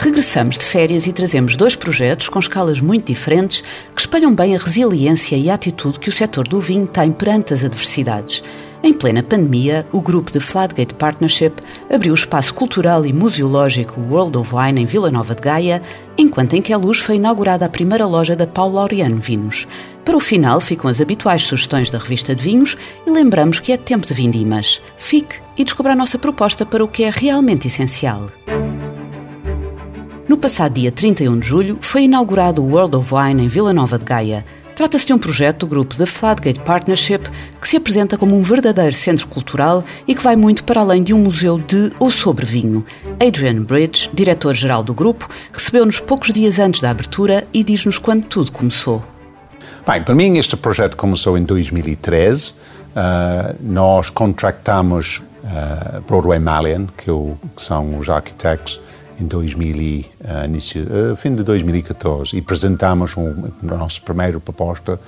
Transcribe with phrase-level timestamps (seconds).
[0.00, 4.58] Regressamos de férias e trazemos dois projetos com escalas muito diferentes que espelham bem a
[4.58, 8.44] resiliência e a atitude que o setor do vinho tem perante as adversidades.
[8.80, 11.52] Em plena pandemia, o grupo de Fladgate Partnership
[11.92, 15.82] abriu o espaço cultural e museológico World of Wine em Vila Nova de Gaia,
[16.16, 19.66] enquanto em Queluz foi inaugurada a primeira loja da Paulo Laureano Vinhos.
[20.04, 23.76] Para o final ficam as habituais sugestões da revista de vinhos e lembramos que é
[23.76, 24.80] tempo de vindimas.
[24.96, 28.26] Fique e descubra a nossa proposta para o que é realmente essencial.
[30.28, 33.98] No passado dia 31 de julho, foi inaugurado o World of Wine em Vila Nova
[33.98, 34.44] de Gaia.
[34.76, 38.92] Trata-se de um projeto do grupo The Fladgate Partnership que se apresenta como um verdadeiro
[38.92, 42.84] centro cultural e que vai muito para além de um museu de ou sobre vinho.
[43.26, 48.52] Adrian Bridge, diretor-geral do grupo, recebeu-nos poucos dias antes da abertura e diz-nos quando tudo
[48.52, 49.02] começou.
[49.86, 52.52] Bem, para mim este projeto começou em 2013.
[52.52, 58.78] Uh, nós contratamos uh, Broadway Malian, que, eu, que são os arquitetos
[59.20, 64.98] em 2000, uh, início, uh, fim de 2014 e apresentámos um, a nossa primeira proposta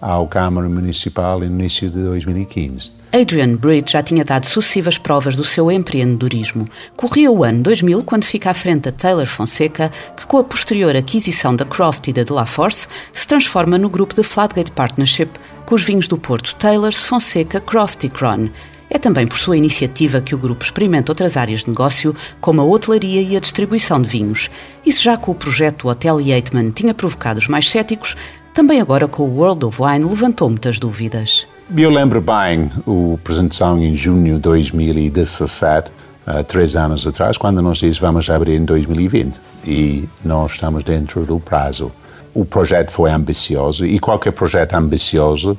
[0.00, 3.02] ao Câmara Municipal no início de 2015.
[3.12, 6.64] Adrian Bridge já tinha dado sucessivas provas do seu empreendedorismo.
[6.96, 10.96] Corria o ano 2000 quando fica à frente da Taylor Fonseca, que com a posterior
[10.96, 15.28] aquisição da Croft e da De La Force se transforma no grupo de Flatgate Partnership,
[15.66, 18.48] com os vinhos do Porto Taylor, Fonseca, Croft e Cron.
[18.94, 22.64] É também por sua iniciativa que o grupo experimenta outras áreas de negócio, como a
[22.64, 24.50] hotelaria e a distribuição de vinhos.
[24.84, 28.14] E se já com o projeto Hotel Yateman tinha provocado os mais céticos,
[28.52, 31.48] também agora com o World of Wine levantou muitas dúvidas.
[31.74, 35.90] Eu lembro bem a apresentação em junho de 2017,
[36.26, 41.24] uh, três anos atrás, quando nós dissemos vamos abrir em 2020 e nós estamos dentro
[41.24, 41.90] do prazo.
[42.34, 45.56] O projeto foi ambicioso e qualquer projeto ambicioso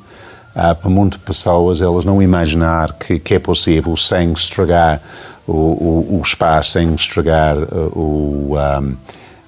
[0.55, 5.01] uh, para muitas pessoas elas não imaginar que, que é possível sem estragar
[5.47, 8.95] o, o, o espaço, sem estragar uh, o, um,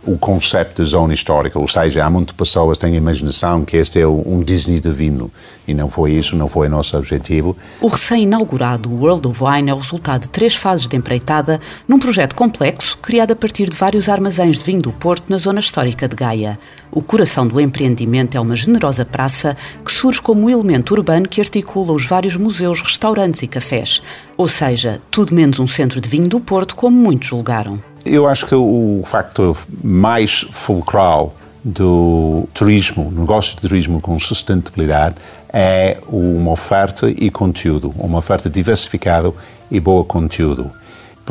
[0.06, 3.76] o conceito de zona histórica, ou seja, há muitas pessoas que têm a imaginação que
[3.76, 5.32] este é um Disney divino,
[5.68, 7.58] e não foi isso, não foi o nosso objetivo.
[7.82, 12.36] O recém-inaugurado World of Wine é o resultado de três fases de empreitada num projeto
[12.36, 16.16] complexo criado a partir de vários armazéns de vinho do Porto na zona histórica de
[16.16, 16.60] Gaia.
[16.92, 21.42] O coração do empreendimento é uma generosa praça que surge como um elemento urbano que
[21.42, 24.02] articula os vários museus, restaurantes e cafés.
[24.38, 27.95] Ou seja, tudo menos um centro de vinho do Porto, como muitos julgaram.
[28.06, 31.34] Eu acho que o facto mais fulcral
[31.64, 35.16] do turismo, negócio de turismo com sustentabilidade,
[35.52, 39.34] é uma oferta e conteúdo, uma oferta diversificada
[39.72, 40.72] e boa conteúdo.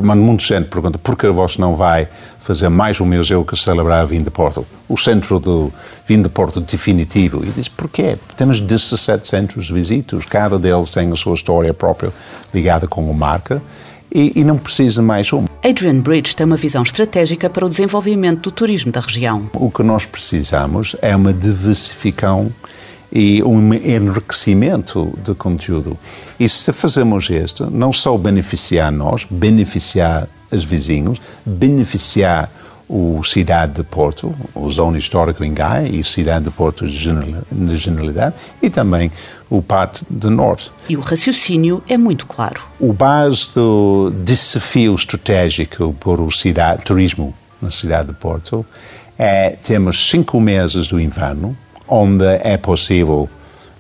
[0.03, 2.09] Mas muita gente pergunta por que você não vai
[2.41, 4.67] fazer mais um museu que celebrar vinho de Porto?
[4.89, 5.73] O centro do
[6.05, 7.45] vinho de Porto definitivo.
[7.45, 8.19] E diz, porquê?
[8.37, 12.13] Temos 17 centros de visitas, cada deles tem a sua história própria
[12.53, 13.63] ligada com a marca
[14.15, 15.45] e, e não precisa mais um.
[15.63, 19.51] Adrian Bridge tem uma visão estratégica para o desenvolvimento do turismo da região.
[19.55, 22.53] O que nós precisamos é uma diversificação
[23.13, 25.97] e um enriquecimento de conteúdo.
[26.39, 32.51] E se fazemos isto, não só beneficiar nós, beneficiar os vizinhos, beneficiar
[32.95, 38.37] o cidade de Porto, o zona histórica em Gaia e cidade de Porto de generalidade
[38.63, 39.11] e também
[39.51, 40.71] o parte do norte.
[40.89, 42.63] E o raciocínio é muito claro.
[42.79, 48.65] O base do desafio estratégico para o cidade, turismo na cidade de Porto
[49.19, 51.57] é temos cinco meses do inverno
[51.89, 53.29] onde é possível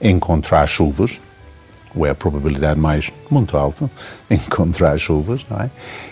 [0.02, 1.20] encontrar chuvas,
[1.94, 3.88] ou é a probabilidade mais muito alta
[4.28, 5.70] encontrar chuvas, não é?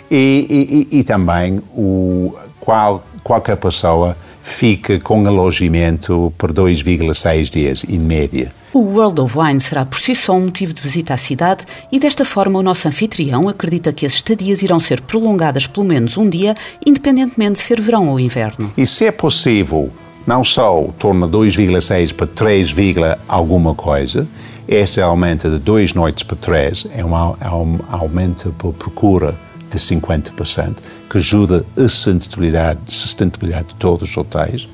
[0.09, 7.99] E, e, e também o, qual, qualquer pessoa fica com alojamento por 2,6 dias, em
[7.99, 8.53] média.
[8.73, 11.99] O World of Wine será por si só um motivo de visita à cidade e
[11.99, 16.29] desta forma o nosso anfitrião acredita que as estadias irão ser prolongadas pelo menos um
[16.29, 16.55] dia,
[16.87, 18.73] independentemente de ser verão ou inverno.
[18.77, 19.91] E se é possível,
[20.25, 22.75] não só torna 2,6 para 3,
[23.29, 24.27] alguma coisa,
[24.69, 29.35] este aumento de duas noites para três é um, é um aumento por procura
[29.77, 30.77] de 50%,
[31.09, 34.69] que ajuda a sustentabilidade, sustentabilidade de todos os hotéis,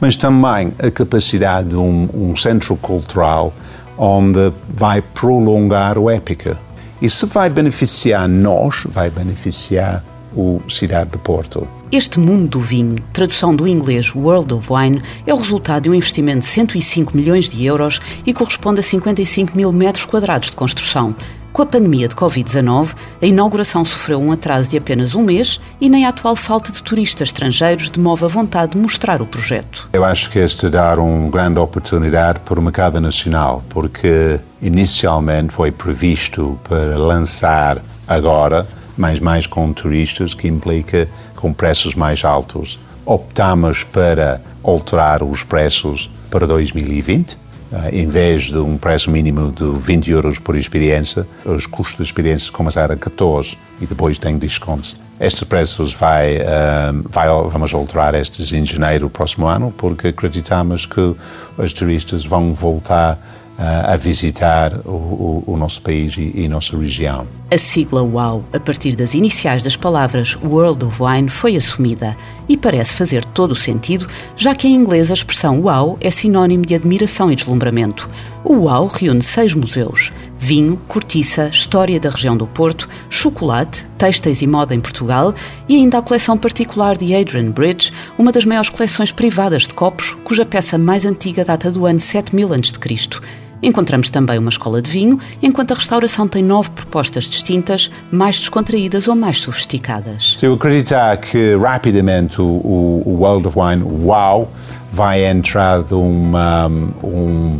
[0.00, 3.52] mas também a capacidade de um, um centro cultural
[3.96, 6.58] onde vai prolongar o épica.
[7.06, 10.02] Se vai beneficiar nós, vai beneficiar
[10.34, 11.66] o Cidade de Porto.
[11.92, 15.94] Este mundo do vinho, tradução do inglês World of Wine, é o resultado de um
[15.94, 21.14] investimento de 105 milhões de euros e corresponde a 55 mil metros quadrados de construção.
[21.54, 25.88] Com a pandemia de Covid-19, a inauguração sofreu um atraso de apenas um mês e
[25.88, 29.88] nem a atual falta de turistas estrangeiros demove a vontade de mostrar o projeto.
[29.92, 35.70] Eu acho que este dar uma grande oportunidade para o mercado nacional, porque inicialmente foi
[35.70, 38.66] previsto para lançar agora,
[38.96, 42.80] mas mais com turistas, que implica com preços mais altos.
[43.06, 47.43] Optamos para alterar os preços para 2020 Uh,
[47.92, 52.52] em vez de um preço mínimo de 20 euros por experiência, os custos de experiência
[52.52, 54.96] começaram a 14 e depois tem descontos.
[55.18, 60.86] Estes preços vai, uh, vai, vamos alterar estes em janeiro do próximo ano, porque acreditamos
[60.86, 61.14] que
[61.56, 63.18] os turistas vão voltar
[63.56, 67.26] a visitar o, o, o, nosso país e, e nossa região.
[67.50, 72.16] A sigla WOW, a partir das iniciais das palavras World of Wine, foi assumida
[72.48, 76.66] e parece fazer todo o sentido, já que em inglês a expressão WOW é sinónimo
[76.66, 78.10] de admiração e deslumbramento.
[78.42, 80.12] O WOW reúne seis museus:
[80.44, 85.34] vinho, cortiça, história da região do Porto, chocolate, têxteis e moda em Portugal
[85.66, 90.14] e ainda a coleção particular de Adrian Bridge, uma das maiores coleções privadas de copos,
[90.22, 93.20] cuja peça mais antiga data do ano 7000 a.C.
[93.62, 99.08] Encontramos também uma escola de vinho, enquanto a restauração tem nove propostas distintas, mais descontraídas
[99.08, 100.34] ou mais sofisticadas.
[100.36, 104.46] Se eu acreditar que rapidamente o, o World of Wine, wow,
[104.92, 106.66] vai entrar de uma,
[107.02, 107.58] um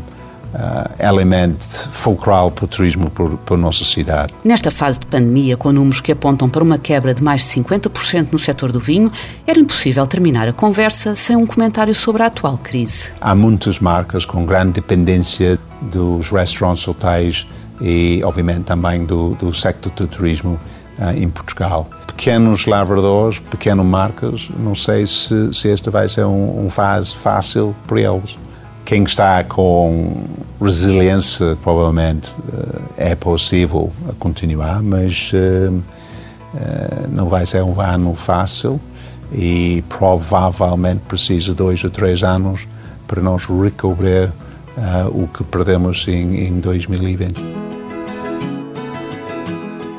[0.54, 4.32] uh, elemento fulcral para o turismo para a nossa cidade.
[4.44, 8.28] Nesta fase de pandemia, com números que apontam para uma quebra de mais de 50%
[8.32, 9.10] no setor do vinho,
[9.46, 13.12] era impossível terminar a conversa sem um comentário sobre a atual crise.
[13.20, 17.46] Há muitas marcas com grande dependência dos restaurantes, hotéis
[17.80, 20.58] e, obviamente, também do, do sector do turismo
[20.98, 21.88] uh, em Portugal.
[22.06, 27.74] Pequenos lavradores, pequenas marcas, não sei se, se esta vai ser um, um fase fácil
[27.86, 28.38] para eles.
[28.84, 30.25] Quem está com
[30.60, 32.31] resiliência, provavelmente
[32.98, 35.70] eh, é possível continuar, mas eh,
[36.54, 38.78] eh, não vai ser um ano fácil
[39.32, 42.69] e provavelmente precisa dois ou três anos
[43.06, 44.32] para nós recobrar
[45.12, 47.63] o que perdemos em, em 2020.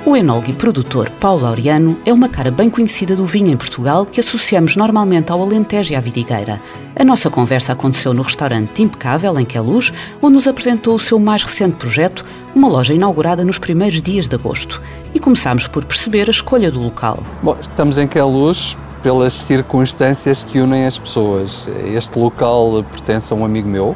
[0.05, 4.05] O enólogo e produtor Paulo Laureano é uma cara bem conhecida do vinho em Portugal
[4.05, 6.61] que associamos normalmente ao Alentejo e à Vidigueira.
[6.95, 9.91] A nossa conversa aconteceu no restaurante Impecável, em Queluz,
[10.21, 12.23] onde nos apresentou o seu mais recente projeto,
[12.53, 14.79] uma loja inaugurada nos primeiros dias de agosto.
[15.11, 17.23] E começámos por perceber a escolha do local.
[17.41, 21.67] Bom, estamos em Queluz pelas circunstâncias que unem as pessoas.
[21.83, 23.95] Este local pertence a um amigo meu,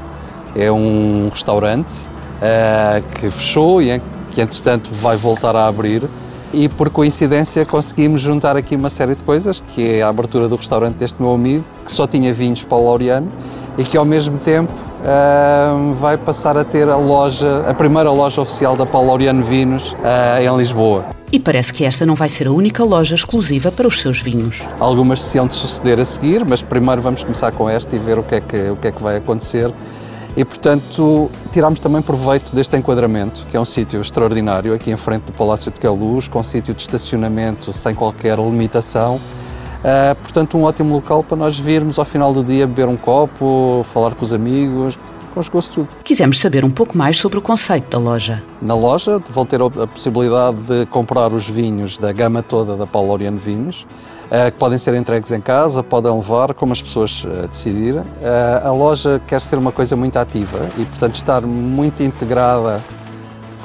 [0.56, 1.92] é um restaurante
[2.42, 4.02] uh, que fechou e em
[4.32, 6.04] que entretanto vai voltar a abrir
[6.54, 10.56] e por coincidência conseguimos juntar aqui uma série de coisas, que é a abertura do
[10.56, 13.28] restaurante deste meu amigo, que só tinha vinhos para o Laureano
[13.78, 18.42] e que ao mesmo tempo uh, vai passar a ter a loja, a primeira loja
[18.42, 21.06] oficial da Paulo Laureano Vinos uh, em Lisboa.
[21.32, 24.64] E parece que esta não vai ser a única loja exclusiva para os seus vinhos.
[24.80, 28.18] Algumas se hão de suceder a seguir, mas primeiro vamos começar com esta e ver
[28.18, 29.72] o que é que, o que, é que vai acontecer
[30.40, 35.24] e, portanto, tiramos também proveito deste enquadramento, que é um sítio extraordinário, aqui em frente
[35.24, 39.18] do Palácio de Queluz, com sítio de estacionamento sem qualquer limitação.
[39.18, 43.86] Uh, portanto, um ótimo local para nós virmos ao final do dia beber um copo,
[43.94, 44.98] falar com os amigos,
[45.34, 45.90] conjugou-se tudo.
[46.06, 48.42] Quisemos saber um pouco mais sobre o conceito da loja.
[48.62, 53.12] Na loja vão ter a possibilidade de comprar os vinhos da gama toda da Paulo
[53.12, 53.86] Oriano Vinhos,
[54.52, 58.04] que podem ser entregues em casa, podem levar, como as pessoas eh, decidirem.
[58.22, 62.80] Eh, a loja quer ser uma coisa muito ativa e, portanto, estar muito integrada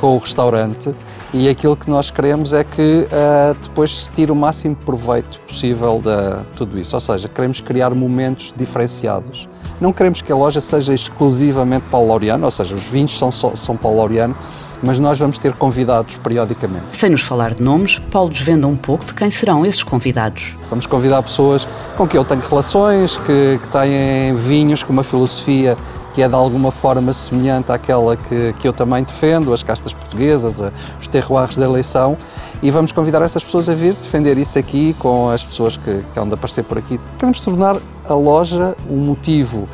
[0.00, 0.94] com o restaurante
[1.36, 6.00] e aquilo que nós queremos é que uh, depois se tire o máximo proveito possível
[6.00, 6.94] de tudo isso.
[6.94, 9.48] Ou seja, queremos criar momentos diferenciados.
[9.80, 13.76] Não queremos que a loja seja exclusivamente Paulo Laureano, ou seja, os vinhos são, são
[13.76, 14.36] Paulo Laureano,
[14.84, 16.84] mas nós vamos ter convidados periodicamente.
[16.90, 20.56] Sem nos falar de nomes, Paulo desvenda um pouco de quem serão esses convidados.
[20.68, 25.76] Vamos convidar pessoas com quem eu tenho relações, que, que têm vinhos com uma filosofia
[26.14, 30.62] que é de alguma forma semelhante àquela que, que eu também defendo, as castas portuguesas,
[31.00, 32.16] os terroirs da eleição,
[32.62, 36.18] e vamos convidar essas pessoas a vir defender isso aqui com as pessoas que, que
[36.18, 37.00] hão de aparecer por aqui.
[37.18, 37.76] Queremos tornar
[38.08, 39.68] a loja um motivo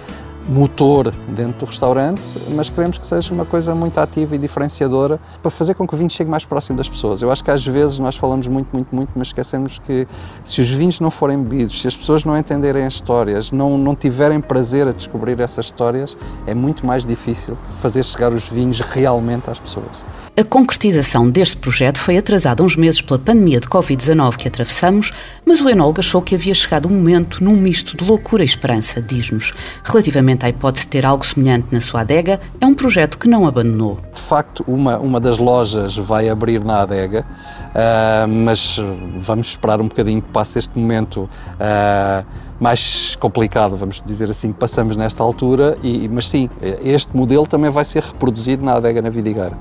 [0.49, 5.51] motor dentro do restaurante, mas queremos que seja uma coisa muito ativa e diferenciadora para
[5.51, 7.23] fazer com que o vinho chegue mais próximo das pessoas.
[7.23, 10.07] Eu acho que às vezes nós falamos muito, muito, muito, mas esquecemos que
[10.45, 13.95] se os vinhos não forem bebidos, se as pessoas não entenderem as histórias, não, não
[13.95, 16.17] tiverem prazer a descobrir essas histórias,
[16.47, 20.05] é muito mais difícil fazer chegar os vinhos realmente às pessoas.
[20.37, 25.13] A concretização deste projeto foi atrasada uns meses pela pandemia de Covid-19 que atravessamos,
[25.45, 28.47] mas o enólogo achou que havia chegado o um momento num misto de loucura e
[28.47, 29.53] esperança, diz-nos.
[29.83, 33.47] Relativamente à hipótese de ter algo semelhante na sua adega, é um projeto que não
[33.47, 33.99] abandonou.
[34.15, 38.79] De facto, uma, uma das lojas vai abrir na adega, uh, mas
[39.21, 41.29] vamos esperar um bocadinho que passe este momento.
[41.57, 42.25] Uh,
[42.61, 46.51] mais complicado, vamos dizer assim, que passamos nesta altura, e, mas sim,
[46.85, 49.53] este modelo também vai ser reproduzido na adega na Vidigar.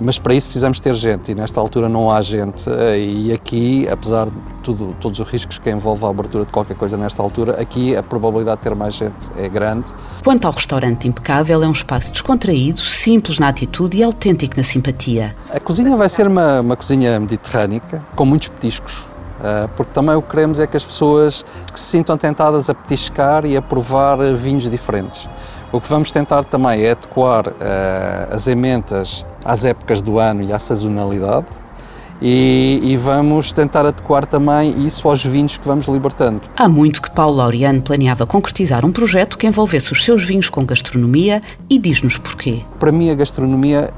[0.00, 2.68] Mas para isso precisamos ter gente e nesta altura não há gente.
[2.68, 4.32] Eh, e aqui, apesar de
[4.62, 8.02] tudo, todos os riscos que envolve a abertura de qualquer coisa nesta altura, aqui a
[8.02, 9.86] probabilidade de ter mais gente é grande.
[10.24, 15.34] Quanto ao restaurante impecável, é um espaço descontraído, simples na atitude e autêntico na simpatia.
[15.50, 19.04] A cozinha vai ser uma, uma cozinha mediterrânica, com muitos petiscos.
[19.42, 22.74] Eh, porque também o que queremos é que as pessoas que se sintam tentadas a
[22.74, 25.28] petiscar e a provar vinhos diferentes.
[25.72, 27.52] O que vamos tentar também é adequar uh,
[28.34, 31.46] as emendas às épocas do ano e à sazonalidade
[32.22, 36.40] e, e, vamos tentar adequar também isso aos vinhos que vamos libertando.
[36.56, 40.64] Há muito que Paulo Laureano planeava concretizar um projeto que envolvesse os seus vinhos com
[40.64, 42.62] gastronomia e diz-nos porquê.
[42.78, 43.92] Para mim a gastronomia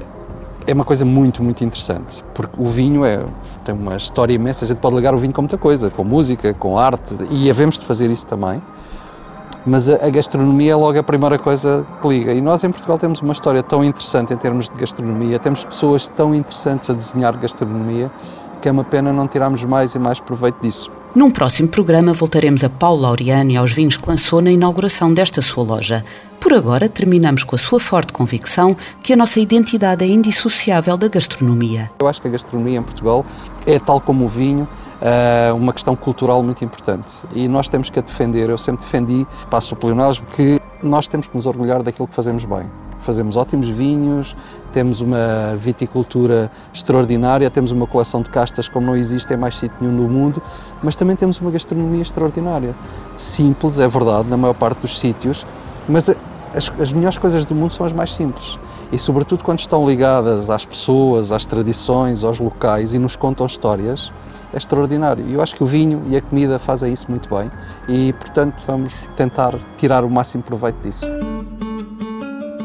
[0.65, 3.23] é uma coisa muito, muito interessante, porque o vinho é,
[3.63, 6.53] tem uma história imensa, a gente pode ligar o vinho com muita coisa, com música,
[6.53, 8.61] com arte, e havemos de fazer isso também
[9.67, 12.33] mas a, gastronomia é logo a primeira coisa que liga.
[12.33, 16.07] E nós em Portugal temos uma história tão interessante em termos de gastronomia, temos pessoas
[16.07, 18.09] tão interessantes a desenhar gastronomia,
[18.61, 20.89] que é uma pena não tirarmos mais e mais proveito disso.
[21.13, 25.41] Num próximo programa voltaremos a Paulo Laureano e aos vinhos que lançou na inauguração desta
[25.41, 26.05] sua loja.
[26.39, 31.07] Por agora, terminamos com a sua forte convicção que a nossa identidade é indissociável da
[31.07, 31.91] gastronomia.
[31.99, 33.25] Eu acho que a gastronomia em Portugal
[33.65, 34.67] é tal como o vinho,
[35.01, 38.49] uh, uma questão cultural muito importante e nós temos que a defender.
[38.49, 42.45] Eu sempre defendi, passo o pleonasmo, que nós temos que nos orgulhar daquilo que fazemos
[42.45, 42.69] bem.
[42.99, 44.35] Fazemos ótimos vinhos,
[44.73, 49.77] temos uma viticultura extraordinária, temos uma coleção de castas como não existe em mais sítio
[49.79, 50.41] nenhum no mundo,
[50.83, 52.75] mas também temos uma gastronomia extraordinária.
[53.15, 55.45] Simples, é verdade, na maior parte dos sítios,
[55.87, 58.59] mas as, as melhores coisas do mundo são as mais simples
[58.91, 64.11] e, sobretudo, quando estão ligadas às pessoas, às tradições, aos locais e nos contam histórias,
[64.53, 65.25] é extraordinário.
[65.27, 67.51] E eu acho que o vinho e a comida fazem isso muito bem
[67.87, 71.05] e, portanto, vamos tentar tirar o máximo proveito disso.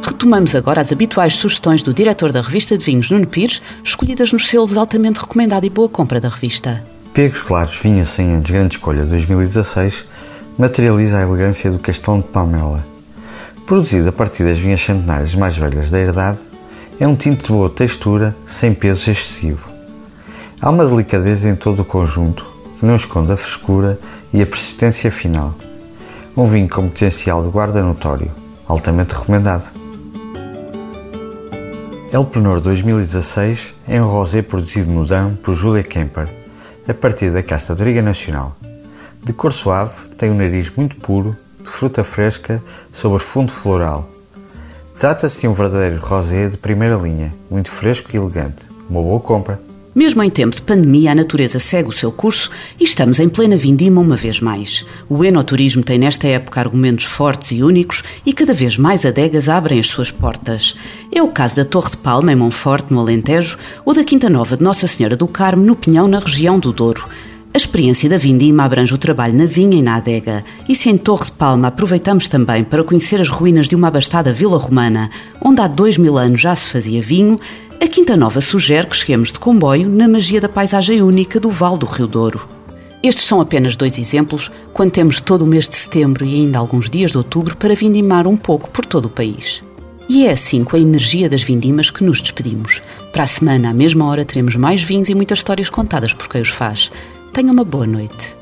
[0.05, 4.49] Retomamos agora as habituais sugestões do diretor da revista de vinhos, Nuno Pires, escolhidas nos
[4.49, 6.83] selos altamente recomendado e boa compra da revista.
[7.13, 10.05] Pegos Claros Vinha 100 anos Grande Escolha 2016
[10.57, 12.87] materializa a elegância do Castelo de Palmela.
[13.67, 16.39] Produzido a partir das vinhas centenárias mais velhas da herdade,
[17.01, 19.73] é um tinto de boa textura, sem peso excessivo.
[20.65, 22.47] Há uma delicadeza em todo o conjunto
[22.79, 23.99] que não esconde a frescura
[24.33, 25.53] e a persistência final.
[26.37, 28.31] Um vinho com potencial de guarda notório,
[28.69, 29.69] altamente recomendado.
[32.13, 36.29] El Penor 2016 é um rosé produzido no Dão por Julia Kemper,
[36.87, 38.57] a partir da casta de Riga Nacional.
[39.21, 44.09] De cor suave, tem um nariz muito puro, de fruta fresca sobre fundo floral.
[44.97, 48.71] Trata-se de um verdadeiro rosé de primeira linha, muito fresco e elegante.
[48.89, 49.72] Uma boa compra!
[49.95, 53.59] Mesmo em tempo de pandemia, a natureza segue o seu curso e estamos em plena
[53.59, 54.87] vindima uma vez mais.
[55.07, 59.79] O enoturismo tem nesta época argumentos fortes e únicos e cada vez mais adegas abrem
[59.79, 60.75] as suas portas.
[61.15, 64.57] É o caso da Torre de Palma, em Monforte, no Alentejo, ou da Quinta Nova
[64.57, 67.07] de Nossa Senhora do Carmo, no Pinhão, na região do Douro.
[67.55, 70.97] A experiência da Vindima abrange o trabalho na vinha e na adega, e se em
[70.97, 75.61] Torre de Palma aproveitamos também para conhecer as ruínas de uma abastada vila romana, onde
[75.61, 77.39] há dois mil anos já se fazia vinho,
[77.83, 81.77] a Quinta Nova sugere que cheguemos de comboio na magia da paisagem única do Val
[81.77, 82.49] do Rio Douro.
[83.03, 86.89] Estes são apenas dois exemplos, quando temos todo o mês de setembro e ainda alguns
[86.89, 89.65] dias de outubro para vindimar um pouco por todo o país.
[90.09, 92.81] E é assim, com a energia das vindimas, que nos despedimos.
[93.13, 96.41] Para a semana, à mesma hora, teremos mais vinhos e muitas histórias contadas por quem
[96.41, 96.89] os faz.
[97.33, 98.42] Tenha uma boa noite.